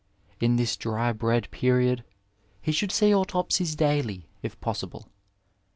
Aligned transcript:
In 0.39 0.57
tiiis 0.57 0.79
dry 0.79 1.13
bread 1.13 1.51
period 1.51 2.03
he 2.59 2.71
should 2.71 2.91
see 2.91 3.13
autopsies 3.13 3.75
daily, 3.75 4.27
if 4.41 4.59
possible. 4.59 5.09